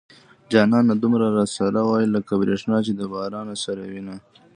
جانانه 0.51 0.93
دومره 1.01 1.27
را 1.35 1.45
سره 1.55 1.81
واي 1.87 2.05
لکه 2.15 2.33
بريښنا 2.41 2.77
چې 2.85 2.91
د 2.95 3.01
بارانه 3.13 3.55
سره 3.63 3.81
وينه 3.91 4.15